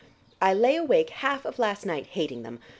[0.41, 2.59] I lay awake half of last night hating them.